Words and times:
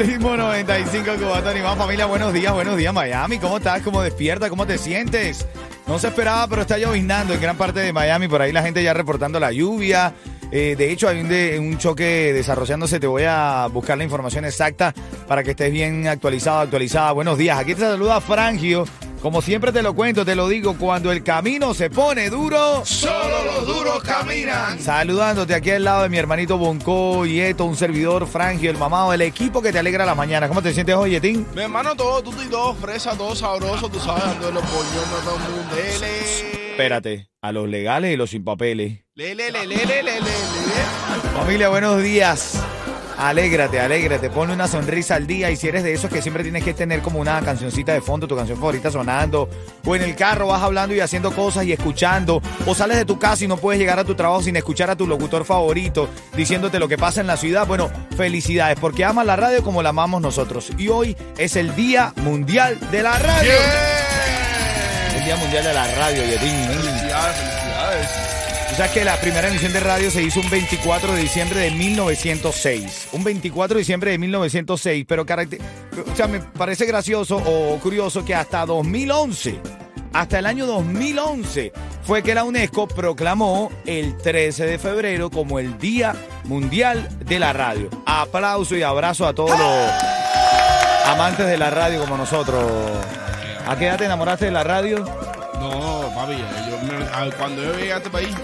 ritmo 0.00 0.36
95 0.36 1.10
Cubatón 1.18 1.56
y 1.56 1.60
más 1.60 1.76
familia, 1.76 2.06
buenos 2.06 2.32
días, 2.32 2.52
buenos 2.52 2.76
días 2.76 2.92
Miami, 2.94 3.38
¿cómo 3.38 3.56
estás? 3.58 3.82
¿Cómo 3.82 4.02
despierta? 4.02 4.48
¿Cómo 4.48 4.66
te 4.66 4.78
sientes? 4.78 5.46
No 5.86 5.98
se 5.98 6.08
esperaba, 6.08 6.46
pero 6.48 6.62
está 6.62 6.78
lloviznando 6.78 7.34
en 7.34 7.40
gran 7.40 7.56
parte 7.56 7.80
de 7.80 7.92
Miami, 7.92 8.28
por 8.28 8.42
ahí 8.42 8.52
la 8.52 8.62
gente 8.62 8.82
ya 8.82 8.92
reportando 8.94 9.40
la 9.40 9.50
lluvia. 9.52 10.14
Eh, 10.50 10.74
de 10.78 10.90
hecho, 10.90 11.08
hay 11.08 11.20
un, 11.20 11.28
de- 11.28 11.58
un 11.58 11.76
choque 11.78 12.32
desarrollándose, 12.32 13.00
te 13.00 13.06
voy 13.06 13.24
a 13.26 13.66
buscar 13.72 13.98
la 13.98 14.04
información 14.04 14.44
exacta 14.44 14.94
para 15.26 15.42
que 15.42 15.50
estés 15.50 15.72
bien 15.72 16.06
actualizado, 16.08 16.60
actualizada. 16.60 17.12
Buenos 17.12 17.36
días, 17.38 17.58
aquí 17.58 17.74
te 17.74 17.80
saluda 17.82 18.20
Frangio. 18.20 18.84
Como 19.22 19.42
siempre 19.42 19.72
te 19.72 19.82
lo 19.82 19.94
cuento, 19.94 20.24
te 20.24 20.36
lo 20.36 20.48
digo, 20.48 20.76
cuando 20.78 21.10
el 21.10 21.24
camino 21.24 21.74
se 21.74 21.90
pone 21.90 22.30
duro... 22.30 22.84
Solo 22.84 23.44
los 23.44 23.66
duros 23.66 24.02
caminan. 24.02 24.78
Saludándote 24.78 25.54
aquí 25.54 25.70
al 25.70 25.82
lado 25.82 26.04
de 26.04 26.08
mi 26.08 26.18
hermanito 26.18 26.56
Bonco, 26.56 27.26
Yeto, 27.26 27.64
un 27.64 27.76
servidor, 27.76 28.28
Frangio, 28.28 28.70
el 28.70 28.78
mamado, 28.78 29.12
el 29.12 29.22
equipo 29.22 29.60
que 29.60 29.72
te 29.72 29.80
alegra 29.80 30.06
la 30.06 30.14
mañana. 30.14 30.46
¿Cómo 30.46 30.62
te 30.62 30.72
sientes 30.72 30.94
hoy, 30.94 31.10
Yetín? 31.10 31.46
Mi 31.54 31.62
hermano, 31.62 31.96
todo, 31.96 32.22
tú 32.22 32.32
y 32.40 32.46
todo, 32.46 32.74
fresa, 32.74 33.16
todo 33.16 33.34
sabroso, 33.34 33.88
tú 33.88 33.98
sabes, 33.98 34.24
dando 34.24 34.52
los 34.52 34.64
pollones 34.64 35.12
a 35.20 35.24
todo 35.24 35.38
mundo. 35.38 35.76
Espérate, 36.70 37.28
a 37.42 37.50
los 37.50 37.68
legales 37.68 38.14
y 38.14 38.16
los 38.16 38.30
sin 38.30 38.44
papeles. 38.44 39.00
Lele, 39.16 39.50
lele, 39.50 39.66
lele, 39.66 39.84
lele, 39.84 40.20
lele. 40.20 41.32
Familia, 41.34 41.68
buenos 41.70 42.00
días. 42.00 42.57
Alégrate, 43.18 43.80
alégrate, 43.80 44.30
ponle 44.30 44.54
una 44.54 44.68
sonrisa 44.68 45.16
al 45.16 45.26
día 45.26 45.50
y 45.50 45.56
si 45.56 45.66
eres 45.66 45.82
de 45.82 45.92
esos 45.92 46.08
que 46.08 46.22
siempre 46.22 46.44
tienes 46.44 46.62
que 46.62 46.72
tener 46.72 47.02
como 47.02 47.18
una 47.18 47.40
cancioncita 47.40 47.92
de 47.92 48.00
fondo, 48.00 48.28
tu 48.28 48.36
canción 48.36 48.56
favorita 48.56 48.92
sonando, 48.92 49.48
o 49.84 49.96
en 49.96 50.02
el 50.02 50.14
carro 50.14 50.46
vas 50.46 50.62
hablando 50.62 50.94
y 50.94 51.00
haciendo 51.00 51.32
cosas 51.32 51.64
y 51.64 51.72
escuchando, 51.72 52.40
o 52.64 52.74
sales 52.76 52.96
de 52.96 53.04
tu 53.04 53.18
casa 53.18 53.44
y 53.44 53.48
no 53.48 53.56
puedes 53.56 53.80
llegar 53.80 53.98
a 53.98 54.04
tu 54.04 54.14
trabajo 54.14 54.44
sin 54.44 54.54
escuchar 54.54 54.88
a 54.90 54.94
tu 54.94 55.04
locutor 55.04 55.44
favorito 55.44 56.08
diciéndote 56.36 56.78
lo 56.78 56.86
que 56.86 56.96
pasa 56.96 57.20
en 57.20 57.26
la 57.26 57.36
ciudad, 57.36 57.66
bueno, 57.66 57.90
felicidades, 58.16 58.78
porque 58.78 59.04
amas 59.04 59.26
la 59.26 59.34
radio 59.34 59.64
como 59.64 59.82
la 59.82 59.88
amamos 59.88 60.22
nosotros. 60.22 60.70
Y 60.78 60.86
hoy 60.86 61.16
es 61.38 61.56
el 61.56 61.74
Día 61.74 62.12
Mundial 62.22 62.78
de 62.92 63.02
la 63.02 63.18
Radio. 63.18 63.52
El 65.16 65.24
Día 65.24 65.36
Mundial 65.36 65.64
de 65.64 65.74
la 65.74 65.94
Radio, 65.96 66.22
Yetín. 66.22 67.57
Sabes 68.78 68.92
que 68.92 69.04
la 69.04 69.16
primera 69.16 69.48
emisión 69.48 69.72
de 69.72 69.80
radio 69.80 70.08
se 70.08 70.22
hizo 70.22 70.38
un 70.38 70.48
24 70.50 71.12
de 71.12 71.22
diciembre 71.22 71.58
de 71.62 71.72
1906. 71.72 73.08
Un 73.10 73.24
24 73.24 73.74
de 73.74 73.78
diciembre 73.80 74.12
de 74.12 74.18
1906, 74.18 75.04
pero 75.04 75.22
o 75.22 76.14
sea, 76.14 76.28
me 76.28 76.38
parece 76.38 76.86
gracioso 76.86 77.38
o 77.38 77.76
curioso 77.80 78.24
que 78.24 78.36
hasta 78.36 78.64
2011, 78.64 79.58
hasta 80.12 80.38
el 80.38 80.46
año 80.46 80.64
2011, 80.66 81.72
fue 82.04 82.22
que 82.22 82.36
la 82.36 82.44
UNESCO 82.44 82.86
proclamó 82.86 83.72
el 83.84 84.16
13 84.16 84.66
de 84.66 84.78
febrero 84.78 85.28
como 85.28 85.58
el 85.58 85.76
Día 85.78 86.14
Mundial 86.44 87.08
de 87.24 87.40
la 87.40 87.52
Radio. 87.52 87.90
Aplauso 88.06 88.76
y 88.76 88.84
abrazo 88.84 89.26
a 89.26 89.34
todos 89.34 89.58
los 89.58 89.90
amantes 91.04 91.48
de 91.48 91.58
la 91.58 91.70
radio 91.70 91.98
como 91.98 92.16
nosotros. 92.16 92.62
¿A 93.66 93.76
qué 93.76 93.86
edad 93.86 93.98
te 93.98 94.04
enamoraste 94.04 94.44
de 94.44 94.52
la 94.52 94.62
radio? 94.62 95.04
No, 95.60 96.10
papi, 96.14 96.34
yo 96.70 96.78
me- 96.98 97.04
a- 97.04 97.30
cuando 97.36 97.62
yo 97.62 97.72
llegué 97.74 97.92
a 97.92 97.96
este 97.98 98.10
país, 98.10 98.34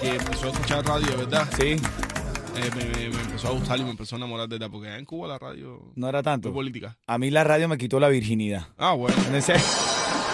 que 0.00 0.10
empezó 0.16 0.46
a 0.46 0.50
escuchar 0.50 0.84
radio, 0.86 1.06
de 1.06 1.16
verdad, 1.16 1.48
Sí, 1.56 1.64
eh, 1.72 2.70
me, 2.76 2.84
me- 2.84 3.08
me 3.10 3.20
empezó 3.22 3.48
a 3.48 3.50
gustar 3.52 3.78
y 3.78 3.84
me 3.84 3.90
empezó 3.90 4.16
a 4.16 4.18
enamorar 4.18 4.48
de 4.48 4.56
verdad, 4.58 4.70
porque 4.70 4.88
allá 4.88 4.98
en 4.98 5.04
Cuba 5.04 5.28
la 5.28 5.38
radio 5.38 5.80
no 5.94 6.08
era 6.08 6.22
tanto. 6.22 6.52
política. 6.52 6.96
A 7.06 7.18
mí 7.18 7.30
la 7.30 7.44
radio 7.44 7.68
me 7.68 7.78
quitó 7.78 7.98
la 8.00 8.08
virginidad. 8.08 8.66
Ah, 8.76 8.92
bueno. 8.92 9.16
En 9.32 9.42
serio. 9.42 9.62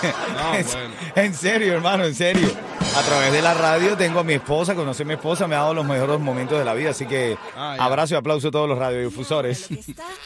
No, 0.03 0.55
en, 0.57 0.67
bueno. 0.67 0.95
en 1.17 1.35
serio, 1.35 1.73
hermano, 1.75 2.05
en 2.05 2.15
serio. 2.15 2.49
A 2.97 3.03
través 3.03 3.33
de 3.33 3.43
la 3.43 3.55
radio 3.55 3.97
tengo 3.97 4.21
a 4.21 4.25
mi 4.25 4.35
esposa, 4.35 4.75
conocí 4.75 5.03
a 5.03 5.07
mi 5.07 5.15
esposa, 5.15 5.49
me 5.49 5.57
ha 5.57 5.59
dado 5.61 5.75
los 5.75 5.85
mejores 5.85 6.21
momentos 6.21 6.59
de 6.59 6.65
la 6.65 6.75
vida, 6.75 6.91
así 6.91 7.07
que 7.07 7.37
Ah, 7.57 7.77
abrazo 7.81 8.15
y 8.15 8.17
aplauso 8.17 8.49
a 8.49 8.51
todos 8.53 8.69
los 8.69 8.79
radiodifusores. 8.79 9.69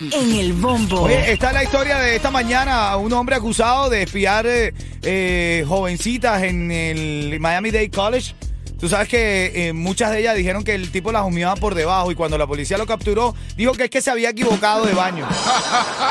En 0.00 0.32
el 0.34 0.52
bombo. 0.52 1.02
Oye, 1.02 1.32
está 1.32 1.52
la 1.52 1.64
historia 1.64 1.98
de 1.98 2.16
esta 2.16 2.30
mañana, 2.30 2.94
un 2.96 3.12
hombre 3.14 3.36
acusado 3.36 3.88
de 3.88 4.02
espiar 4.02 4.46
eh, 4.46 4.74
eh, 5.02 5.64
jovencitas 5.66 6.42
en 6.42 6.70
el 6.70 7.40
Miami 7.40 7.70
Dade 7.70 7.90
College. 7.90 8.34
Tú 8.78 8.88
sabes 8.88 9.08
que 9.08 9.68
eh, 9.68 9.72
muchas 9.72 10.12
de 10.12 10.20
ellas 10.20 10.36
dijeron 10.36 10.62
que 10.62 10.74
el 10.74 10.90
tipo 10.92 11.10
las 11.10 11.24
humeaba 11.24 11.56
por 11.56 11.74
debajo 11.74 12.12
y 12.12 12.14
cuando 12.14 12.38
la 12.38 12.46
policía 12.46 12.78
lo 12.78 12.86
capturó, 12.86 13.34
dijo 13.56 13.72
que 13.72 13.84
es 13.84 13.90
que 13.90 14.00
se 14.00 14.10
había 14.10 14.30
equivocado 14.30 14.84
de 14.84 14.92
baño. 14.94 15.26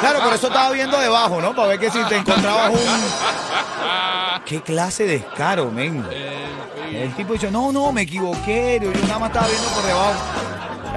Claro, 0.01 0.21
por 0.21 0.33
eso 0.33 0.47
estaba 0.47 0.71
viendo 0.71 0.99
debajo, 0.99 1.41
¿no? 1.41 1.55
Para 1.55 1.69
ver 1.69 1.79
que 1.79 1.89
si 1.89 2.03
te 2.09 2.17
encontrabas 2.17 2.71
un... 2.71 2.77
¿Qué 4.45 4.61
clase 4.61 5.05
de 5.05 5.19
descaro, 5.19 5.71
men? 5.71 6.05
Eh, 6.11 7.03
El 7.03 7.15
tipo 7.15 7.33
dijo, 7.33 7.49
no, 7.51 7.71
no, 7.71 7.91
me 7.91 8.01
equivoqué, 8.01 8.79
yo 8.81 8.91
nada 9.07 9.19
más 9.19 9.29
estaba 9.29 9.47
viendo 9.47 9.67
por 9.69 9.83
debajo. 9.83 10.13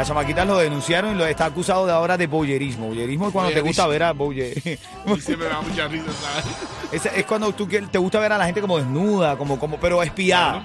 Las 0.01 0.09
chamaquitas 0.09 0.47
lo 0.47 0.57
denunciaron 0.57 1.15
y 1.15 1.19
lo 1.19 1.27
está 1.27 1.45
acusado 1.45 1.85
de 1.85 1.93
ahora 1.93 2.17
de 2.17 2.27
boyerismo. 2.27 2.87
Boyerismo 2.87 3.27
es 3.27 3.33
cuando 3.35 3.53
te 3.53 3.61
gusta 3.61 3.87
ver 3.87 4.03
a 4.03 4.13
y 4.15 5.21
siempre 5.21 5.37
me 5.37 5.45
da 5.45 5.61
mucha 5.61 5.89
risa, 5.89 6.07
¿sabes? 6.07 6.47
Es, 6.91 7.05
es 7.15 7.27
cuando 7.27 7.53
tú 7.53 7.69
que- 7.69 7.83
te 7.83 7.99
gusta 7.99 8.19
ver 8.19 8.33
a 8.33 8.39
la 8.39 8.47
gente 8.47 8.63
como 8.63 8.79
desnuda, 8.79 9.37
como, 9.37 9.59
como, 9.59 9.79
pero 9.79 10.03
espiada. 10.03 10.65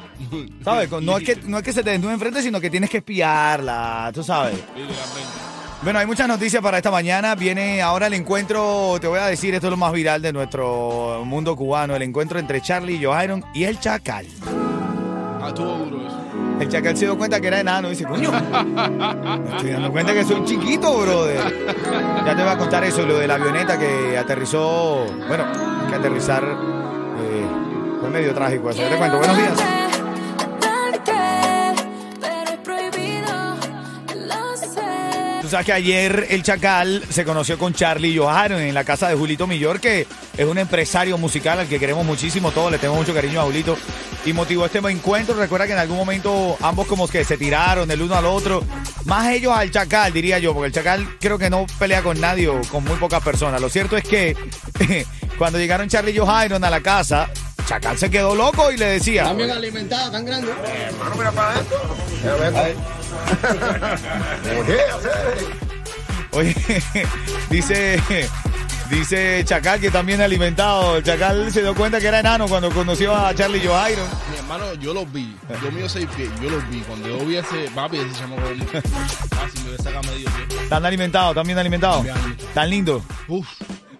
¿Sabes? 0.63 0.89
No 1.01 1.17
es, 1.17 1.25
que, 1.25 1.35
no 1.47 1.57
es 1.57 1.65
que 1.65 1.73
se 1.73 1.83
te 1.83 1.89
desnude 1.89 2.13
enfrente, 2.13 2.41
sino 2.41 2.61
que 2.61 2.69
tienes 2.69 2.89
que 2.89 2.99
espiarla, 2.99 4.09
tú 4.13 4.23
sabes. 4.23 4.53
Literalmente. 4.53 5.29
Bueno, 5.81 5.99
hay 5.99 6.05
muchas 6.05 6.29
noticias 6.29 6.63
para 6.63 6.77
esta 6.77 6.89
mañana. 6.89 7.35
Viene 7.35 7.81
ahora 7.81 8.07
el 8.07 8.13
encuentro, 8.13 8.95
te 9.01 9.07
voy 9.07 9.19
a 9.19 9.25
decir, 9.25 9.53
esto 9.53 9.67
es 9.67 9.71
lo 9.71 9.75
más 9.75 9.91
viral 9.91 10.21
de 10.21 10.31
nuestro 10.31 11.23
mundo 11.25 11.57
cubano, 11.57 11.93
el 11.93 12.03
encuentro 12.03 12.39
entre 12.39 12.61
Charlie 12.61 12.95
y 12.95 13.03
Joe 13.03 13.43
y 13.53 13.65
el 13.65 13.81
Chacal. 13.81 14.27
Ah, 15.45 15.49
estuvo 15.49 15.77
duro. 15.77 15.99
El 16.59 16.69
Chacal 16.69 16.97
se 16.97 17.05
dio 17.05 17.15
cuenta 17.15 17.39
que 17.39 17.47
era 17.47 17.59
enano 17.59 17.87
y 17.87 17.91
dice, 17.91 18.05
coño, 18.05 18.31
me 18.31 19.51
estoy 19.51 19.71
dando 19.71 19.91
cuenta 19.91 20.11
que 20.13 20.23
soy 20.23 20.43
chiquito, 20.43 20.97
brother. 20.97 21.39
Ya 22.25 22.35
te 22.35 22.41
voy 22.41 22.51
a 22.51 22.57
contar 22.57 22.83
eso, 22.83 23.05
lo 23.05 23.19
de 23.19 23.27
la 23.27 23.35
avioneta 23.35 23.77
que 23.77 24.17
aterrizó, 24.17 25.05
bueno, 25.27 25.45
que 25.87 25.93
aterrizar 25.93 26.43
eh, 26.43 27.45
fue 27.99 28.09
medio 28.09 28.33
trágico 28.33 28.71
eso. 28.71 28.81
Te 28.81 28.95
buenos 28.95 29.37
días. 29.37 29.53
Tú 35.43 35.51
sabes 35.51 35.67
que 35.67 35.73
ayer 35.73 36.25
el 36.31 36.41
Chacal 36.41 37.03
se 37.07 37.23
conoció 37.23 37.59
con 37.59 37.71
Charlie 37.71 38.17
Joharon 38.17 38.61
en 38.61 38.73
la 38.73 38.83
casa 38.83 39.09
de 39.09 39.15
Julito 39.15 39.45
Millor, 39.45 39.79
que 39.79 40.07
es 40.35 40.45
un 40.45 40.57
empresario 40.57 41.19
musical 41.19 41.59
al 41.59 41.67
que 41.67 41.79
queremos 41.79 42.03
muchísimo, 42.03 42.49
todos 42.49 42.71
le 42.71 42.79
tenemos 42.79 42.97
mucho 42.97 43.13
cariño 43.13 43.41
a 43.41 43.43
Julito. 43.43 43.77
Y 44.25 44.33
motivó 44.33 44.65
este 44.65 44.79
encuentro. 44.79 45.35
Recuerda 45.35 45.67
que 45.67 45.73
en 45.73 45.79
algún 45.79 45.97
momento 45.97 46.57
ambos 46.61 46.87
como 46.87 47.07
que 47.07 47.23
se 47.23 47.37
tiraron 47.37 47.87
del 47.87 48.01
uno 48.01 48.15
al 48.15 48.25
otro. 48.25 48.63
Más 49.05 49.29
ellos 49.29 49.53
al 49.55 49.69
Chacal, 49.69 50.11
diría 50.11 50.39
yo, 50.39 50.53
porque 50.53 50.67
el 50.67 50.73
Chacal 50.73 51.17
creo 51.19 51.37
que 51.37 51.49
no 51.49 51.65
pelea 51.77 52.01
con 52.01 52.19
nadie 52.19 52.47
o 52.47 52.59
con 52.63 52.83
muy 52.83 52.95
pocas 52.97 53.23
personas. 53.23 53.61
Lo 53.61 53.69
cierto 53.69 53.95
es 53.97 54.03
que 54.03 54.35
cuando 55.37 55.59
llegaron 55.59 55.87
Charlie 55.87 56.11
y 56.11 56.17
Joharon 56.17 56.63
a 56.63 56.69
la 56.71 56.81
casa, 56.81 57.29
Chacal 57.67 57.97
se 57.97 58.09
quedó 58.09 58.35
loco 58.35 58.71
y 58.71 58.77
le 58.77 58.85
decía... 58.85 59.25
También 59.25 59.51
alimentado, 59.51 60.11
tan 60.11 60.25
grande. 60.25 60.51
Oye, 66.31 66.55
dice, 67.49 68.01
dice 68.89 69.43
Chacal 69.45 69.79
que 69.79 69.91
también 69.91 70.21
alimentado. 70.21 71.01
Chacal 71.01 71.51
se 71.51 71.61
dio 71.61 71.75
cuenta 71.75 71.99
que 71.99 72.07
era 72.07 72.19
enano 72.19 72.47
cuando 72.47 72.69
conoció 72.71 73.15
a 73.15 73.33
Charlie 73.33 73.65
Johairo. 73.65 74.03
Mi 74.31 74.37
hermano, 74.37 74.73
yo 74.75 74.93
los 74.93 75.11
vi. 75.11 75.35
Yo 75.63 75.71
mío 75.71 75.89
seis 75.89 76.07
pies, 76.15 76.29
yo 76.41 76.49
los 76.49 76.69
vi. 76.69 76.79
Cuando 76.81 77.07
yo 77.07 77.25
vi 77.25 77.37
ese 77.37 77.69
papi, 77.73 77.97
ese 77.97 78.19
chamo 78.19 78.37
fácil, 78.37 79.61
me 79.63 79.69
hubiera 79.69 79.83
sacado 79.83 80.03
medio 80.03 80.29
pie. 80.47 80.63
Están 80.63 80.85
alimentados, 80.85 81.31
están 81.31 81.45
bien 81.45 81.59
alimentados. 81.59 82.05
Tan 82.53 82.69
lindos. 82.69 83.03
Uf. 83.27 83.47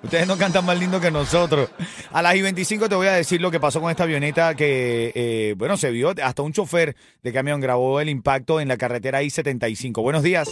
Ustedes 0.04 0.28
no 0.28 0.38
cantan 0.38 0.64
más 0.64 0.78
lindo 0.78 1.02
que 1.02 1.10
nosotros. 1.10 1.68
A 2.12 2.22
las 2.22 2.36
y 2.36 2.42
25 2.44 2.88
te 2.88 2.94
voy 2.94 3.08
a 3.08 3.14
decir 3.14 3.42
lo 3.42 3.50
que 3.50 3.60
pasó 3.60 3.82
con 3.82 3.90
esta 3.90 4.04
avioneta 4.04 4.54
que, 4.54 5.12
eh, 5.16 5.56
bueno, 5.58 5.78
se 5.78 5.90
vio, 5.90 6.14
hasta 6.24 6.44
un 6.44 6.54
chofer 6.54 6.96
de 7.24 7.34
camión 7.34 7.60
grabó 7.60 8.00
el 8.00 8.10
impacto 8.10 8.60
en 8.60 8.68
la 8.68 8.78
carretera 8.78 9.24
I-75. 9.24 10.04
Buenos 10.04 10.22
días. 10.22 10.48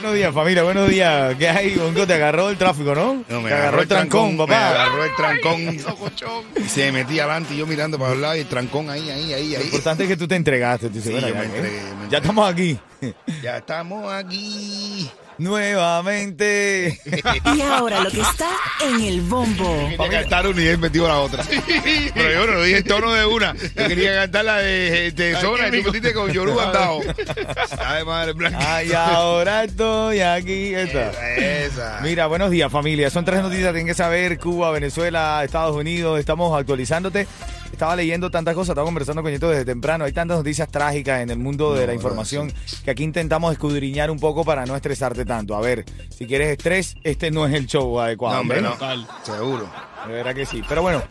Buenos 0.00 0.14
días, 0.14 0.32
familia, 0.32 0.62
buenos 0.62 0.88
días. 0.88 1.34
¿Qué 1.36 1.48
hay, 1.48 1.74
Bongo? 1.74 2.06
Te 2.06 2.14
agarró 2.14 2.50
el 2.50 2.56
tráfico, 2.56 2.94
¿no? 2.94 3.24
No, 3.28 3.40
me 3.40 3.48
te 3.48 3.54
agarró 3.56 3.82
el 3.82 3.88
trancón, 3.88 4.32
Me 4.32 4.38
papá. 4.38 4.70
agarró 4.70 5.04
el 5.04 5.14
trancón. 5.16 5.78
Socochón. 5.80 6.44
y 6.56 6.68
se 6.68 6.92
metía 6.92 7.24
adelante 7.24 7.54
y 7.54 7.56
yo 7.58 7.66
mirando 7.66 7.98
para 7.98 8.12
el 8.12 8.20
lado 8.20 8.36
y 8.36 8.40
el 8.40 8.46
trancón 8.46 8.90
ahí, 8.90 9.10
ahí, 9.10 9.32
ahí, 9.34 9.52
Lo 9.52 9.58
ahí. 9.58 9.64
importante 9.64 10.04
es 10.04 10.08
que 10.08 10.16
tú 10.16 10.28
te 10.28 10.36
entregaste. 10.36 10.88
Tú 10.88 10.94
dices, 10.94 11.06
Sí, 11.08 11.12
"Bueno, 11.12 11.28
yo 11.28 11.34
ya, 11.34 11.40
me 11.40 11.46
¿eh? 11.46 11.50
entregué, 11.56 11.80
me 11.80 11.88
Ya 11.88 11.92
entregué. 11.94 12.16
estamos 12.18 12.50
aquí. 12.52 12.78
Ya 13.42 13.56
estamos 13.58 14.12
aquí. 14.12 15.10
Nuevamente. 15.38 17.00
Y 17.56 17.60
ahora 17.62 18.00
lo 18.00 18.10
que 18.10 18.20
está 18.20 18.50
en 18.80 19.00
el 19.00 19.20
bombo. 19.22 19.88
Quería 19.88 20.20
cantar 20.22 20.46
una 20.46 20.62
y 20.62 20.66
él 20.66 20.78
metió 20.78 21.08
la 21.08 21.18
otra. 21.18 21.44
Pero 22.14 22.30
yo 22.30 22.46
no 22.46 22.52
lo 22.54 22.62
dije 22.62 22.78
en 22.78 22.84
tono 22.84 23.12
de 23.12 23.24
una. 23.26 23.54
Yo 23.54 23.88
quería 23.88 24.14
cantar 24.14 24.44
la 24.44 24.58
de, 24.58 25.12
de 25.12 25.36
Zona 25.36 25.68
y 25.68 25.82
tú 25.82 25.88
metiste 25.88 26.12
con 26.12 26.32
Yoruba 26.32 26.66
andado. 26.66 27.00
Ay, 27.78 28.04
madre 28.04 28.32
blanca. 28.32 28.58
Ay, 28.76 28.92
ahora 28.92 29.64
estoy 29.64 30.20
aquí. 30.20 30.74
Esa. 30.74 32.00
Mira, 32.02 32.26
buenos 32.26 32.50
días 32.50 32.70
familia. 32.70 33.10
Son 33.10 33.24
tres 33.24 33.42
noticias 33.42 33.68
que 33.68 33.72
tienen 33.72 33.86
que 33.86 33.94
saber. 33.94 34.38
Cuba, 34.38 34.70
Venezuela, 34.70 35.42
Estados 35.44 35.76
Unidos. 35.76 36.18
Estamos 36.18 36.58
actualizándote. 36.58 37.26
Estaba 37.78 37.94
leyendo 37.94 38.28
tantas 38.28 38.56
cosas, 38.56 38.70
estaba 38.70 38.84
conversando 38.86 39.22
con 39.22 39.30
Nieto 39.30 39.50
desde 39.50 39.64
temprano. 39.64 40.04
Hay 40.04 40.10
tantas 40.10 40.36
noticias 40.36 40.68
trágicas 40.68 41.20
en 41.20 41.30
el 41.30 41.38
mundo 41.38 41.74
de 41.74 41.86
la 41.86 41.94
información 41.94 42.52
que 42.84 42.90
aquí 42.90 43.04
intentamos 43.04 43.52
escudriñar 43.52 44.10
un 44.10 44.18
poco 44.18 44.44
para 44.44 44.66
no 44.66 44.74
estresarte 44.74 45.24
tanto. 45.24 45.54
A 45.54 45.60
ver, 45.60 45.84
si 46.08 46.26
quieres 46.26 46.48
estrés, 46.48 46.96
este 47.04 47.30
no 47.30 47.46
es 47.46 47.54
el 47.54 47.68
show 47.68 48.00
adecuado. 48.00 48.34
No, 48.34 48.40
hombre, 48.40 48.60
no. 48.62 48.76
Seguro. 49.22 49.70
De 50.06 50.12
verdad 50.12 50.34
que 50.34 50.46
sí. 50.46 50.62
Pero 50.68 50.82
bueno, 50.82 51.02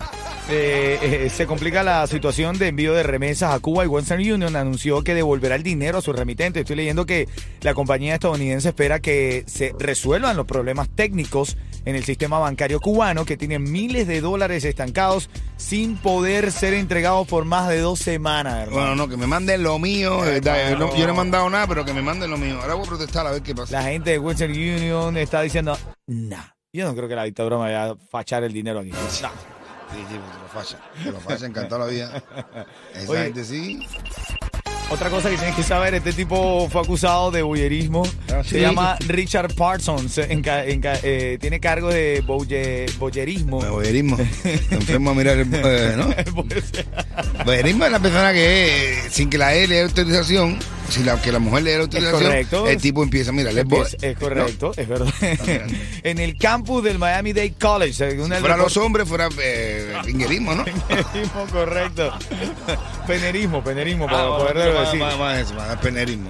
eh, 0.49 1.25
eh, 1.25 1.29
se 1.29 1.45
complica 1.45 1.83
la 1.83 2.07
situación 2.07 2.57
de 2.57 2.69
envío 2.69 2.93
de 2.93 3.03
remesas 3.03 3.53
a 3.53 3.59
Cuba 3.59 3.83
y 3.83 3.87
Western 3.87 4.21
Union 4.21 4.55
anunció 4.55 5.03
que 5.03 5.13
devolverá 5.13 5.55
el 5.55 5.63
dinero 5.63 5.97
a 5.97 6.01
sus 6.01 6.15
remitentes. 6.15 6.61
Estoy 6.61 6.77
leyendo 6.77 7.05
que 7.05 7.27
la 7.61 7.73
compañía 7.73 8.13
estadounidense 8.13 8.69
espera 8.69 9.01
que 9.01 9.43
se 9.45 9.75
resuelvan 9.77 10.37
los 10.37 10.45
problemas 10.45 10.87
técnicos 10.89 11.57
en 11.83 11.95
el 11.95 12.05
sistema 12.05 12.39
bancario 12.39 12.79
cubano 12.79 13.25
que 13.25 13.35
tiene 13.35 13.59
miles 13.59 14.07
de 14.07 14.21
dólares 14.21 14.63
estancados 14.63 15.29
sin 15.57 15.97
poder 15.97 16.51
ser 16.51 16.73
entregados 16.73 17.27
por 17.27 17.43
más 17.43 17.67
de 17.67 17.79
dos 17.79 17.99
semanas, 17.99 18.63
hermano. 18.63 18.79
Bueno, 18.79 18.95
no, 18.95 19.09
que 19.09 19.17
me 19.17 19.27
manden 19.27 19.63
lo 19.63 19.79
mío. 19.79 20.21
verdad. 20.21 20.71
Yo 20.71 20.77
no, 20.77 20.95
yo 20.95 21.07
no 21.07 21.13
he 21.13 21.15
mandado 21.15 21.49
nada, 21.49 21.67
pero 21.67 21.83
que 21.83 21.93
me 21.93 22.01
manden 22.01 22.31
lo 22.31 22.37
mío. 22.37 22.59
Ahora 22.61 22.75
voy 22.75 22.85
a 22.85 22.89
protestar 22.89 23.27
a 23.27 23.31
ver 23.31 23.41
qué 23.41 23.53
pasa. 23.53 23.73
La 23.73 23.83
gente 23.83 24.11
de 24.11 24.19
Western 24.19 24.51
Union 24.51 25.17
está 25.17 25.41
diciendo, 25.41 25.77
nah, 26.07 26.43
yo 26.77 26.85
no 26.85 26.95
creo 26.95 27.07
que 27.09 27.15
la 27.15 27.23
dictadura 27.23 27.57
me 27.57 27.63
vaya 27.63 27.91
a 27.91 27.95
fachar 28.09 28.43
el 28.43 28.53
dinero 28.53 28.79
aquí. 28.79 28.91
Nah. 29.21 29.29
Sí, 29.93 30.03
sí, 30.09 30.17
pues, 30.19 30.31
te 30.31 30.39
lo 30.41 30.49
falla. 30.49 31.03
Te 31.03 31.11
lo 31.13 31.19
falla, 31.21 31.47
encantado 31.47 31.85
la 31.85 31.91
vida. 31.91 32.23
Esa 32.93 33.11
Oye. 33.11 33.23
gente 33.23 33.43
sí. 33.45 33.79
Otra 34.89 35.09
cosa 35.09 35.29
que 35.29 35.35
tienes 35.37 35.55
que 35.55 35.63
saber, 35.63 35.93
este 35.95 36.11
tipo 36.13 36.67
fue 36.69 36.81
acusado 36.81 37.29
de 37.31 37.41
boyerismo. 37.41 38.03
Ah, 38.33 38.41
Se 38.43 38.51
sí. 38.55 38.59
llama 38.61 38.97
Richard 39.07 39.53
Parsons. 39.55 40.17
en 40.17 40.41
ca- 40.41 40.63
en 40.65 40.79
ca- 40.81 40.99
eh, 41.03 41.37
tiene 41.41 41.59
cargo 41.61 41.89
de 41.89 42.21
boye- 42.25 42.89
boyerismo. 42.97 43.59
Boyerismo. 43.61 44.17
Enfermo 44.71 45.09
a 45.11 45.13
mirar 45.13 45.37
el. 45.39 45.47
eh, 45.53 45.93
¿No? 45.97 46.07
Boyerismo 47.45 47.85
es 47.85 47.91
la 47.91 47.99
persona 47.99 48.33
que, 48.33 48.97
sin 49.09 49.29
que 49.29 49.37
la 49.37 49.53
E 49.55 49.67
le 49.67 49.75
dé 49.75 49.81
autorización, 49.83 50.57
sin 50.89 51.05
la, 51.05 51.21
que 51.21 51.31
la 51.31 51.39
mujer 51.39 51.63
le 51.63 51.71
dé 51.71 51.77
autorización, 51.77 52.23
correcto. 52.23 52.67
el 52.67 52.81
tipo 52.81 53.03
empieza, 53.03 53.31
mira, 53.31 53.51
le 53.51 53.61
es, 53.61 53.97
es 54.01 54.17
correcto, 54.17 54.71
es 54.75 54.87
verdad. 54.87 55.13
en 56.03 56.19
el 56.19 56.37
campus 56.37 56.83
del 56.83 56.97
Miami 56.99 57.33
Dade 57.33 57.53
College, 57.59 57.93
Si 58.11 58.17
fuera 58.39 58.57
los 58.57 58.77
hombres, 58.77 59.07
fuera 59.07 59.29
eh, 59.41 59.93
¿no? 59.93 60.01
Penerismo, 60.03 61.45
correcto. 61.51 62.13
Penerismo, 63.07 63.63
penerismo, 63.63 64.05
para 64.05 64.23
Ah, 64.27 64.37
poderlo 64.37 64.73
más, 64.73 64.85
decir. 64.85 64.99
más, 64.99 65.17
más 65.17 65.37
eso, 65.39 65.53
más 65.53 65.75
penerismo. 65.77 66.29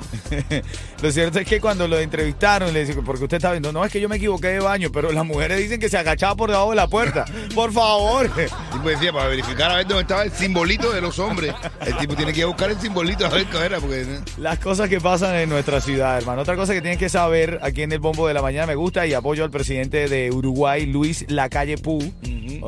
Lo 1.01 1.11
cierto 1.11 1.39
es 1.39 1.47
que 1.47 1.59
cuando 1.59 1.87
lo 1.87 1.97
entrevistaron, 1.99 2.71
le 2.73 2.85
dicen, 2.85 3.03
porque 3.03 3.23
usted 3.23 3.37
está 3.37 3.51
viendo, 3.51 3.71
no 3.71 3.83
es 3.83 3.91
que 3.91 3.99
yo 3.99 4.07
me 4.09 4.17
equivoqué 4.17 4.49
de 4.49 4.59
baño, 4.59 4.91
pero 4.91 5.11
las 5.11 5.25
mujeres 5.25 5.57
dicen 5.59 5.79
que 5.79 5.89
se 5.89 5.97
agachaba 5.97 6.35
por 6.35 6.49
debajo 6.49 6.69
de 6.71 6.75
la 6.75 6.87
puerta. 6.87 7.25
Por 7.55 7.71
favor. 7.71 8.29
El 8.37 8.49
tipo 8.71 8.89
decía, 8.89 9.11
para 9.11 9.27
verificar 9.27 9.71
a 9.71 9.77
ver 9.77 9.87
dónde 9.87 10.01
estaba 10.03 10.23
el 10.23 10.31
simbolito 10.31 10.91
de 10.91 11.01
los 11.01 11.17
hombres. 11.19 11.53
El 11.85 11.97
tipo 11.97 12.15
tiene 12.15 12.31
que 12.31 12.39
ir 12.39 12.43
a 12.45 12.47
buscar 12.47 12.69
el 12.69 12.79
simbolito 12.79 13.25
a 13.25 13.29
ver 13.29 13.45
qué 13.47 13.57
era, 13.57 13.79
porque... 13.79 14.05
Las 14.47 14.59
cosas 14.59 14.87
que 14.87 15.01
pasan 15.01 15.35
en 15.35 15.49
nuestra 15.49 15.81
ciudad, 15.81 16.17
hermano. 16.17 16.41
Otra 16.43 16.55
cosa 16.55 16.73
que 16.73 16.79
tienes 16.79 16.97
que 16.97 17.09
saber 17.09 17.59
aquí 17.63 17.81
en 17.81 17.91
el 17.91 17.99
Bombo 17.99 18.29
de 18.29 18.33
la 18.33 18.41
Mañana 18.41 18.65
me 18.65 18.75
gusta 18.75 19.05
y 19.05 19.13
apoyo 19.13 19.43
al 19.43 19.51
presidente 19.51 20.07
de 20.07 20.31
Uruguay, 20.31 20.85
Luis 20.85 21.25
Lacalle 21.27 21.77
Pou, 21.77 22.01
eh, 22.01 22.11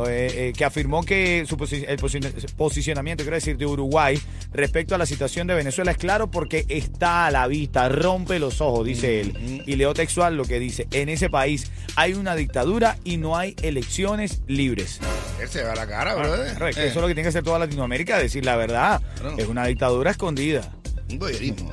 eh, 0.09 0.53
que 0.57 0.65
afirmó 0.65 1.03
que 1.05 1.45
su 1.47 1.55
posi- 1.55 1.85
el 1.87 1.97
posi- 1.97 2.19
posicionamiento, 2.57 3.23
quiero 3.23 3.35
decir, 3.37 3.55
de 3.55 3.65
Uruguay 3.65 4.19
respecto 4.51 4.93
a 4.93 4.97
la 4.97 5.05
situación 5.05 5.47
de 5.47 5.53
Venezuela 5.55 5.91
es 5.91 5.97
claro 5.97 6.29
porque 6.29 6.65
está 6.67 7.27
a 7.27 7.31
la 7.31 7.47
vista, 7.47 7.87
rompe 7.87 8.39
los 8.39 8.59
ojos, 8.59 8.85
dice 8.85 9.21
él. 9.21 9.63
Y 9.65 9.77
leo 9.77 9.93
textual 9.93 10.35
lo 10.35 10.43
que 10.43 10.59
dice, 10.59 10.85
en 10.91 11.07
ese 11.07 11.29
país 11.29 11.71
hay 11.95 12.13
una 12.13 12.35
dictadura 12.35 12.97
y 13.05 13.15
no 13.15 13.37
hay 13.37 13.55
elecciones 13.61 14.41
libres. 14.47 14.99
Él 15.41 15.47
se 15.47 15.63
va 15.63 15.71
a 15.71 15.75
la 15.75 15.87
cara, 15.87 16.13
brother. 16.15 16.49
Claro, 16.55 16.67
es 16.67 16.75
que 16.75 16.81
Eh, 16.83 16.87
eso 16.87 16.99
es 16.99 17.01
lo 17.01 17.07
que 17.07 17.13
tiene 17.15 17.23
que 17.23 17.29
hacer 17.29 17.43
toda 17.43 17.57
Latinoamérica, 17.57 18.17
decir 18.19 18.43
la 18.43 18.57
verdad. 18.57 19.01
Claro. 19.21 19.37
Es 19.37 19.47
una 19.47 19.65
dictadura 19.65 20.11
escondida. 20.11 20.69
Un 21.09 21.19
boyerismo. 21.19 21.71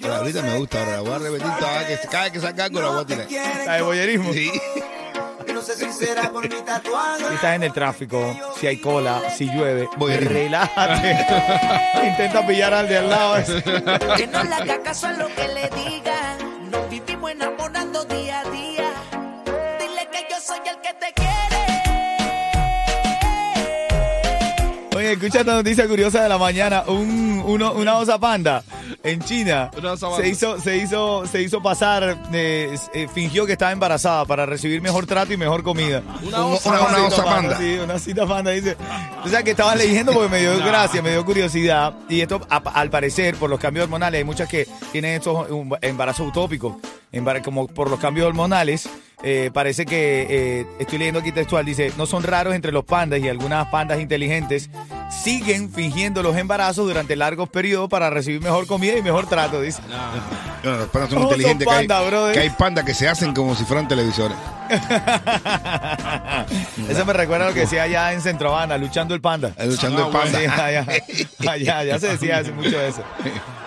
Pero 0.00 0.14
ahorita 0.16 0.42
me 0.42 0.58
gusta, 0.58 0.80
ahora 0.80 0.92
la 0.96 1.00
voy 1.00 1.12
a 1.12 1.18
repetir 1.18 1.52
cada 1.58 1.78
vez 1.82 2.00
que, 2.00 2.08
cada 2.08 2.24
vez 2.24 2.32
que 2.32 2.40
saca 2.40 2.64
algo 2.64 2.80
la 2.80 2.88
voy 2.88 3.02
a 3.02 3.06
tirar. 3.06 3.26
La 3.66 3.74
de 3.74 3.82
boyerismo. 3.82 4.32
Sí. 4.32 4.50
No 5.52 5.60
sé 5.62 5.74
si 5.76 5.92
será 5.92 6.30
por 6.30 6.42
mi 6.48 6.62
tatuaje. 6.62 7.24
Si 7.28 7.34
estás 7.34 7.56
en 7.56 7.62
el 7.64 7.72
tráfico, 7.72 8.36
si 8.58 8.66
hay 8.66 8.80
cola, 8.80 9.20
si 9.36 9.46
llueve, 9.46 9.88
ir. 10.08 10.28
relájate. 10.32 11.18
Intenta 12.08 12.46
pillar 12.46 12.72
al 12.72 12.88
de 12.88 12.98
al 12.98 13.10
lado. 13.10 13.44
Que 14.16 14.26
no 14.26 14.42
le 14.42 14.54
haga 14.54 14.80
caso 14.82 15.08
a 15.08 15.12
lo 15.12 15.26
que 15.34 15.48
le 15.48 15.68
diga. 15.70 16.29
Escucha 25.12 25.40
esta 25.40 25.54
noticia 25.54 25.86
curiosa 25.88 26.22
de 26.22 26.28
la 26.28 26.38
mañana. 26.38 26.84
Un, 26.86 27.42
uno- 27.44 27.72
una 27.72 27.96
osa 27.98 28.18
panda 28.18 28.62
en 29.02 29.20
China 29.22 29.70
se 30.16 30.28
hizo, 30.28 30.60
se 30.60 30.76
hizo, 30.76 31.26
se 31.26 31.42
hizo 31.42 31.62
pasar, 31.62 32.18
eh, 32.32 32.76
eh, 32.94 33.08
fingió 33.12 33.46
que 33.46 33.52
estaba 33.52 33.72
embarazada 33.72 34.24
para 34.24 34.46
recibir 34.46 34.80
mejor 34.82 35.06
trato 35.06 35.32
y 35.32 35.36
mejor 35.36 35.62
comida. 35.62 36.02
Una 36.22 36.44
Un- 36.44 36.52
osa 36.54 36.70
una, 36.70 36.80
una 36.80 36.88
Cita 36.96 37.06
osa 37.06 37.24
panda. 37.24 37.58
Sí, 37.58 37.78
una 37.82 37.98
cita 37.98 38.26
panda, 38.26 38.50
dice. 38.50 38.76
O 39.24 39.28
sea, 39.28 39.42
que 39.42 39.50
estaba 39.52 39.74
leyendo 39.74 40.12
porque 40.12 40.28
me 40.28 40.40
dio 40.40 40.56
gracia, 40.58 41.02
me 41.02 41.10
dio 41.10 41.24
curiosidad. 41.24 41.94
Y 42.08 42.20
esto, 42.20 42.40
a- 42.50 42.56
al 42.58 42.90
parecer, 42.90 43.36
por 43.36 43.48
los 43.50 43.60
cambios 43.60 43.84
hormonales, 43.84 44.18
hay 44.18 44.24
muchas 44.24 44.48
que 44.48 44.66
tienen 44.92 45.14
estos 45.16 45.50
um, 45.50 45.70
embarazos 45.80 46.26
utópicos, 46.28 46.76
como 47.44 47.66
por 47.68 47.90
los 47.90 47.98
cambios 48.00 48.26
hormonales. 48.26 48.88
eh, 49.22 49.50
parece 49.52 49.84
que, 49.84 50.26
eh, 50.30 50.66
estoy 50.78 50.96
leyendo 50.98 51.20
aquí 51.20 51.30
textual, 51.30 51.66
dice, 51.66 51.92
no 51.98 52.06
son 52.06 52.22
raros 52.22 52.54
entre 52.54 52.72
los 52.72 52.84
pandas 52.86 53.20
y 53.20 53.28
algunas 53.28 53.66
pandas 53.68 54.00
inteligentes 54.00 54.70
siguen 55.10 55.70
fingiendo 55.72 56.22
los 56.22 56.36
embarazos 56.36 56.86
durante 56.86 57.16
largos 57.16 57.48
periodos 57.48 57.90
para 57.90 58.10
recibir 58.10 58.40
mejor 58.40 58.66
comida 58.66 58.96
y 58.96 59.02
mejor 59.02 59.26
trato, 59.26 59.60
dice. 59.60 59.82
No, 60.62 60.70
los 60.76 60.88
pandas 60.88 61.10
son 61.10 61.18
Todos 61.22 61.32
son 61.32 61.40
inteligentes. 61.50 61.68
que 62.32 62.38
hay- 62.40 62.48
que 62.48 62.54
pandas 62.56 62.84
que 62.84 62.94
se 62.94 63.08
hacen 63.08 63.34
como 63.34 63.54
si 63.56 63.64
fueran 63.64 63.88
televisores. 63.88 64.36
Eso 66.88 67.04
me 67.04 67.12
recuerda 67.12 67.46
a 67.46 67.48
lo 67.48 67.54
que 67.54 67.60
decía 67.60 67.82
allá 67.84 68.12
en 68.12 68.20
Centro 68.20 68.50
Habana, 68.50 68.76
luchando 68.78 69.14
el 69.14 69.20
panda. 69.20 69.52
Eh, 69.56 69.66
Luchando 69.66 70.06
el 70.06 70.12
panda. 70.12 70.38
Sí, 70.38 70.46
allá, 70.46 70.86
allá, 71.50 71.84
ya 71.84 71.98
se 71.98 72.08
decía 72.08 72.38
hace 72.38 72.52
mucho 72.52 72.80
eso. 72.80 73.02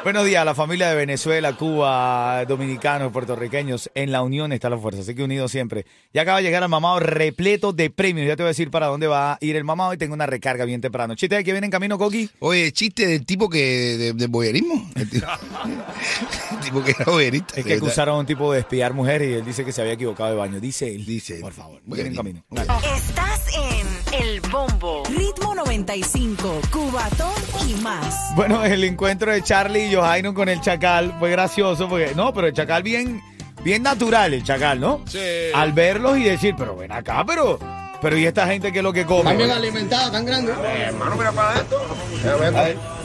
Buenos 0.03 0.25
días 0.25 0.41
a 0.41 0.45
la 0.45 0.53
familia 0.53 0.89
de 0.89 0.95
Venezuela, 0.97 1.53
Cuba, 1.53 2.43
dominicanos, 2.45 3.13
puertorriqueños. 3.13 3.89
En 3.95 4.11
la 4.11 4.21
unión 4.21 4.51
está 4.51 4.69
la 4.69 4.77
fuerza, 4.77 4.99
así 4.99 5.15
que 5.15 5.23
unidos 5.23 5.49
siempre. 5.49 5.85
Ya 6.13 6.23
acaba 6.23 6.39
de 6.39 6.43
llegar 6.43 6.61
al 6.61 6.67
mamado 6.67 6.99
repleto 6.99 7.71
de 7.71 7.89
premios. 7.89 8.27
Ya 8.27 8.35
te 8.35 8.43
voy 8.43 8.47
a 8.47 8.49
decir 8.49 8.69
para 8.69 8.87
dónde 8.87 9.07
va 9.07 9.33
a 9.33 9.37
ir 9.39 9.55
el 9.55 9.63
mamado 9.63 9.93
y 9.93 9.97
tengo 9.97 10.13
una 10.13 10.25
recarga 10.25 10.65
bien 10.65 10.81
temprano. 10.81 11.15
Chiste 11.15 11.35
de 11.37 11.43
que 11.45 11.53
viene 11.53 11.65
en 11.67 11.71
camino, 11.71 11.97
Coqui. 11.97 12.29
Oye, 12.39 12.73
chiste 12.73 13.07
del 13.07 13.25
tipo 13.25 13.47
que. 13.49 13.59
de- 13.97 14.13
del 14.13 14.27
boyerismo. 14.27 14.89
El 14.95 15.09
tipo, 15.09 15.25
el 16.51 16.59
tipo 16.59 16.83
que 16.83 16.91
era 16.91 17.05
boyerista. 17.05 17.53
Es 17.55 17.63
de 17.63 17.71
que 17.71 17.77
acusaron 17.77 18.15
a 18.15 18.19
un 18.19 18.25
tipo 18.25 18.51
de 18.51 18.59
espiar 18.59 18.93
mujeres 18.93 19.29
y 19.29 19.33
él 19.35 19.45
dice 19.45 19.63
que 19.63 19.71
se 19.71 19.81
había 19.81 19.93
equivocado 19.93 20.31
de 20.31 20.35
baño. 20.35 20.59
Dice 20.59 20.93
él. 20.93 21.05
Dice 21.05 21.35
él. 21.35 21.41
Por 21.41 21.53
favor, 21.53 21.79
viene 21.85 22.09
en 22.09 22.15
camino. 22.17 22.43
Dale. 22.49 22.69
Estás 22.93 23.41
en 23.55 24.21
el 24.21 24.41
bombo. 24.41 25.03
Ritmo 25.15 25.55
95, 25.55 26.59
Cubatón 26.71 27.31
y 27.69 27.73
más. 27.81 28.35
Bueno, 28.35 28.65
el 28.65 28.83
encuentro 28.83 29.31
de 29.31 29.41
Charlie 29.41 29.87
y 29.87 29.92
Johaino 29.93 30.33
con 30.33 30.49
el 30.49 30.61
Chacal 30.61 31.15
fue 31.19 31.31
gracioso 31.31 31.87
porque, 31.87 32.13
no, 32.15 32.33
pero 32.33 32.47
el 32.47 32.53
Chacal 32.53 32.83
bien, 32.83 33.21
bien 33.63 33.83
natural, 33.83 34.33
el 34.33 34.43
Chacal, 34.43 34.79
¿no? 34.79 35.01
Sí. 35.07 35.19
Al 35.53 35.73
verlos 35.73 36.17
y 36.17 36.23
decir, 36.23 36.55
pero 36.57 36.75
ven 36.75 36.91
acá, 36.91 37.23
pero, 37.25 37.59
pero 38.01 38.17
¿y 38.17 38.25
esta 38.25 38.47
gente 38.47 38.71
qué 38.71 38.79
es 38.79 38.83
lo 38.83 38.93
que 38.93 39.05
come? 39.05 39.23
También 39.23 39.51
alimentado, 39.51 40.11
tan 40.11 40.25
grande. 40.25 40.53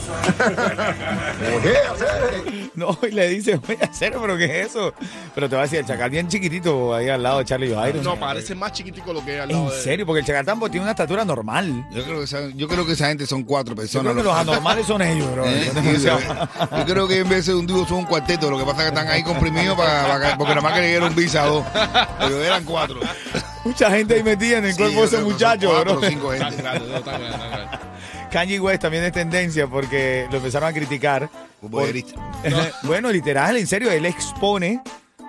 No, 2.75 2.97
y 3.01 3.11
le 3.11 3.27
dice, 3.27 3.59
oye, 3.67 3.77
hacer, 3.81 4.13
pero 4.21 4.37
¿qué 4.37 4.61
es 4.61 4.67
eso? 4.67 4.93
Pero 5.35 5.49
te 5.49 5.55
va 5.55 5.63
a 5.63 5.65
decir, 5.65 5.79
el 5.79 5.85
Chacal 5.85 6.09
bien 6.09 6.29
chiquitito 6.29 6.93
ahí 6.95 7.09
al 7.09 7.21
lado 7.21 7.39
de 7.39 7.45
Charlie 7.45 7.69
y 7.69 7.73
Johaino. 7.73 8.01
No, 8.01 8.17
parece 8.17 8.55
más 8.55 8.71
chiquitico 8.71 9.11
lo 9.11 9.23
que 9.25 9.33
hay 9.33 9.39
al 9.39 9.49
lado 9.49 9.63
En 9.65 9.69
de 9.69 9.75
serio, 9.83 10.05
porque 10.05 10.21
el 10.21 10.25
Chacal 10.25 10.45
tampoco 10.45 10.71
tiene 10.71 10.83
una 10.83 10.91
estatura 10.91 11.25
normal. 11.25 11.85
Yo 11.91 12.03
creo, 12.05 12.19
que 12.19 12.23
esa, 12.23 12.39
yo 12.55 12.67
creo 12.69 12.85
que 12.85 12.93
esa 12.93 13.07
gente 13.07 13.27
son 13.27 13.43
cuatro 13.43 13.73
Yo 13.75 13.81
personas. 13.81 14.13
creo 14.13 14.23
que 14.23 14.29
los 14.29 14.37
anormales 14.37 14.87
son 14.87 15.01
ellos, 15.01 15.29
bro. 15.33 15.45
¿Eh? 15.45 15.71
Sí, 15.97 16.05
Yo 16.05 16.85
creo 16.85 17.07
que 17.07 17.19
en 17.19 17.27
vez 17.29 17.47
de 17.47 17.55
un 17.55 17.67
dúo 17.67 17.85
son 17.85 17.97
un 17.97 18.05
cuarteto. 18.05 18.49
Lo 18.49 18.57
que 18.57 18.63
pasa 18.63 18.77
es 18.85 18.91
que 18.91 18.97
están 18.99 19.07
ahí 19.09 19.23
comprimidos 19.23 19.77
para, 19.77 20.07
para- 20.07 20.37
porque 20.37 20.55
nada 20.55 20.61
más 20.61 20.73
que 20.73 20.81
le 20.81 20.87
dieron 20.87 21.13
visa 21.15 21.43
a 21.43 21.47
dos. 21.47 21.65
Pero 22.19 22.43
eran 22.43 22.63
cuatro. 22.63 22.99
Mucha 23.65 23.91
gente 23.91 24.13
ahí 24.13 24.23
metida 24.23 24.59
en 24.59 24.65
el 24.65 24.71
Sí, 24.71 24.77
cuerpo 24.77 24.95
yo 24.95 25.01
de 25.01 25.07
ese 25.07 25.17
muchacho, 25.25 25.69
cuatro 25.69 25.97
bro. 25.99 26.09
cinco 26.09 26.31
gente. 26.31 26.55
grande, 26.61 26.87
no, 26.87 27.01
tan 27.01 27.19
grande, 27.21 27.37
tan 27.37 27.49
grande. 27.51 27.88
Kanye 28.31 28.59
West 28.59 28.81
también 28.81 29.03
es 29.03 29.11
tendencia 29.11 29.67
porque 29.67 30.27
lo 30.31 30.37
empezaron 30.37 30.69
a 30.69 30.73
criticar. 30.73 31.29
Un 31.61 31.71
por- 31.71 31.89
bueno, 32.83 33.11
literal, 33.11 33.57
en 33.57 33.67
serio, 33.67 33.91
él 33.91 34.05
expone 34.05 34.81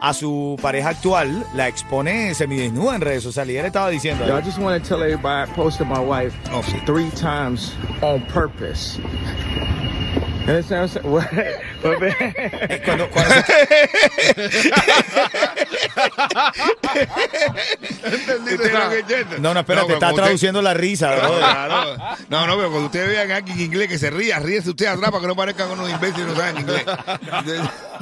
a 0.03 0.15
su 0.15 0.59
pareja 0.63 0.91
actual, 0.91 1.45
la 1.55 1.69
expone 1.69 2.35
semidesnuda 2.35 2.95
en 2.97 3.01
redes 3.03 3.23
sociales. 3.23 3.55
Y 3.55 3.59
él 3.59 3.67
estaba 3.67 3.91
diciendo. 3.91 4.27
Yo, 4.27 4.39
I 4.39 4.43
just 4.43 4.59
want 4.59 4.83
to 4.83 4.89
tell 4.89 5.03
everybody 5.03 5.51
I 5.51 5.55
posted 5.55 5.87
my 5.87 5.99
wife 5.99 6.35
Oh, 6.53 6.63
sí. 6.63 6.81
three 6.87 7.11
times 7.11 7.73
on 8.01 8.23
purpose. 8.29 8.99
You 10.51 10.57
understand 10.57 11.05
what 11.05 11.33
man? 12.01 12.81
cuando- 12.85 13.09
cuando 13.11 13.35
se- 13.47 13.91
¿Entendiste 18.05 18.73
lo 18.73 18.91
que 18.91 18.99
entiendo? 19.01 19.37
no, 19.39 19.55
no, 19.55 19.61
espérate, 19.61 19.87
pero 19.87 19.95
está 19.95 20.09
usted- 20.09 20.23
traduciendo 20.23 20.63
la 20.63 20.75
risa. 20.75 21.15
Claro. 21.15 21.97
No, 22.29 22.47
no, 22.47 22.57
pero 22.57 22.71
cuando 22.71 22.87
ustedes 22.87 23.09
vean 23.09 23.31
a 23.31 23.37
alguien 23.37 23.59
en 23.59 23.65
inglés 23.65 23.89
que 23.89 23.99
se 23.99 24.11
ría, 24.11 24.39
ríese 24.39 24.71
usted 24.71 24.87
atrás 24.87 25.11
para 25.11 25.21
que 25.21 25.27
no 25.29 25.37
parezcan 25.37 25.71
unos 25.71 25.89
imbéciles 25.91 26.27
y 26.27 26.31
no 26.31 26.37
saben 26.37 26.59
inglés. 26.59 26.85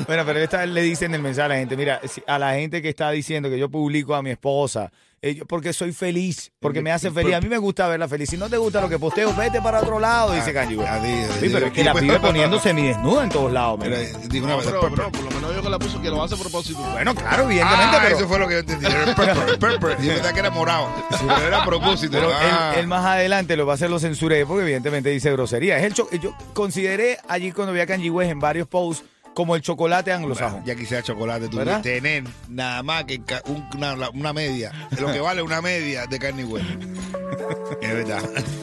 Bueno, 0.06 0.24
pero 0.24 0.38
esta 0.40 0.58
vez 0.58 0.68
le 0.70 0.82
dice 0.82 1.04
en 1.06 1.14
el 1.14 1.22
mensaje 1.22 1.46
a 1.46 1.48
la 1.48 1.56
gente, 1.56 1.76
mira, 1.76 2.00
si- 2.06 2.22
a 2.26 2.38
la 2.38 2.54
gente 2.54 2.80
que 2.82 2.88
está 2.88 3.10
diciendo 3.10 3.48
que 3.50 3.58
yo 3.58 3.68
publico 3.68 4.14
a 4.14 4.22
mi 4.22 4.30
esposa, 4.30 4.90
eh, 5.20 5.34
yo- 5.34 5.46
porque 5.46 5.72
soy 5.72 5.92
feliz, 5.92 6.52
porque 6.60 6.80
me 6.80 6.92
hace 6.92 7.10
feliz. 7.10 7.34
A 7.34 7.40
mí 7.40 7.48
me 7.48 7.58
gusta 7.58 7.88
verla 7.88 8.06
feliz. 8.06 8.30
Si 8.30 8.36
no 8.36 8.48
te 8.48 8.56
gusta 8.56 8.80
lo 8.80 8.88
que 8.88 8.98
posteo, 8.98 9.34
vete 9.34 9.60
para 9.60 9.80
otro 9.80 9.98
lado, 9.98 10.32
dice 10.32 10.52
Kanye 10.52 10.76
West. 10.76 10.88
Ah, 10.92 11.00
sí, 11.40 11.48
pero 11.52 11.66
es 11.66 11.72
que 11.72 11.82
la 11.82 11.92
pues, 11.92 12.04
vive 12.04 12.20
poniendo 12.20 12.60
semidesnuda 12.60 13.24
en 13.24 13.30
todos 13.30 13.52
lados. 13.52 13.78
Pero, 13.82 13.96
eh, 13.96 14.12
digo 14.28 14.46
una 14.46 14.58
pero 14.58 14.80
por 14.80 14.90
lo 15.24 15.30
menos 15.32 15.54
yo 15.56 15.62
que 15.62 15.68
la 15.70 15.78
puso 15.80 16.00
que 16.00 16.08
lo 16.08 16.22
hace 16.22 16.36
a 16.36 16.38
propósito. 16.38 16.78
Bueno, 16.92 17.14
claro, 17.16 17.44
evidentemente, 17.44 17.96
Ah, 17.96 18.00
pero, 18.02 18.16
eso 18.16 18.28
fue 18.28 18.38
lo 18.38 18.46
que 18.46 18.54
yo 18.54 18.60
entendí. 18.60 18.86
Era 18.86 19.14
purple, 19.16 19.58
purple. 19.58 19.96
Yo 20.06 20.12
pensaba 20.12 20.32
que 20.32 20.40
era 20.40 20.50
morado. 20.50 20.88
Pero 21.10 21.46
era 21.48 21.62
a 21.62 21.64
propósito. 21.64 22.12
pero 22.12 22.30
Ah. 22.32 22.72
él, 22.74 22.80
él 22.82 22.86
más 22.86 23.04
adelante 23.04 23.56
lo 23.56 23.66
va 23.66 23.72
a 23.72 23.74
hacer, 23.74 23.90
lo 23.90 23.98
censuré, 23.98 24.46
porque 24.46 24.62
evidentemente 24.62 25.10
dice 25.10 25.32
grosería. 25.32 25.78
Es 25.78 25.84
el 25.84 25.94
yo 26.20 26.32
consideré 26.54 27.18
allí 27.28 27.50
cuando 27.50 27.72
vi 27.72 27.80
a 27.80 27.86
Kanye 27.86 28.10
West 28.10 28.30
en 28.30 28.38
varios 28.38 28.68
posts 28.68 29.04
como 29.38 29.54
el 29.54 29.62
chocolate 29.62 30.10
anglosajón. 30.12 30.64
Ya 30.64 30.74
quisiera 30.74 31.00
chocolate, 31.00 31.46
tú 31.46 31.58
¿Verdad? 31.58 31.80
tener 31.80 32.24
nada 32.48 32.82
más 32.82 33.04
que 33.04 33.20
un- 33.46 33.64
una, 33.76 34.10
una 34.10 34.32
media, 34.32 34.72
lo 34.98 35.12
que 35.12 35.20
vale 35.20 35.42
una 35.42 35.62
media 35.62 36.06
de 36.08 36.18
carne 36.18 36.42
y 36.42 36.44
huevo. 36.44 36.66
Es 37.80 37.94
verdad. 37.94 38.20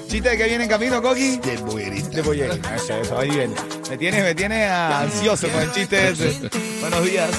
¿Chiste 0.10 0.29
de 0.32 0.38
que 0.38 0.44
viene 0.44 0.65
en 0.65 0.70
camino, 0.70 1.01
Coqui? 1.01 1.38
Del 1.38 1.60
boyerista. 1.60 2.10
De 2.10 2.22
Boyer. 2.22 2.60
Eso, 2.75 2.94
eso, 2.98 3.17
ahí 3.17 3.29
viene. 3.29 3.53
Me 3.89 3.98
tiene, 3.98 4.22
me 4.22 4.36
tiene 4.36 4.65
ansioso 4.65 5.48
con 5.48 5.62
el 5.62 5.72
chiste 5.72 6.10
ese. 6.10 6.50
Buenos 6.82 7.05
días. 7.05 7.29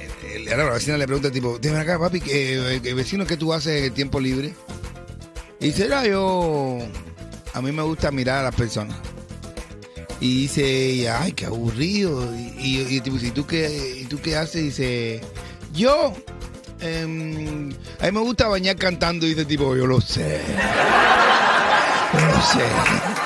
eh, 0.00 0.34
el- 0.36 0.48
ahora 0.52 0.64
la 0.66 0.70
vecina 0.72 0.96
le 0.96 1.04
pregunta 1.06 1.28
al 1.28 1.34
tipo, 1.34 1.58
dime 1.58 1.78
acá, 1.78 1.98
papi, 1.98 2.20
que, 2.20 2.80
que 2.82 2.94
vecino, 2.94 3.26
¿qué 3.26 3.36
tú 3.36 3.52
haces 3.52 3.78
en 3.78 3.84
el 3.84 3.92
tiempo 3.92 4.20
libre? 4.20 4.54
Y 5.60 5.66
dice, 5.66 5.88
"Ah, 5.92 6.06
yo, 6.06 6.78
a 7.52 7.60
mí 7.60 7.72
me 7.72 7.82
gusta 7.82 8.10
mirar 8.10 8.38
a 8.38 8.42
las 8.44 8.54
personas. 8.54 8.96
Y 10.20 10.42
dice 10.42 10.64
ella, 10.86 11.22
ay, 11.22 11.32
qué 11.32 11.46
aburrido. 11.46 12.34
Y, 12.34 12.52
y- 12.58 12.86
y 12.90 12.96
el 12.96 13.02
tipo 13.02 13.16
dice, 13.16 13.28
¿y 13.28 13.30
tú 13.32 13.46
qué, 13.46 14.06
tú 14.10 14.20
qué 14.20 14.36
haces? 14.36 14.62
dice, 14.64 15.20
yo, 15.72 16.12
em, 16.80 17.70
a 18.00 18.06
mí 18.06 18.12
me 18.12 18.20
gusta 18.20 18.48
bañar 18.48 18.76
cantando. 18.76 19.26
Dice 19.26 19.44
tipo, 19.44 19.76
yo 19.76 19.86
lo 19.86 20.00
sé. 20.00 20.40
Yo 22.10 22.20
lo 22.20 22.40
sé. 22.42 23.17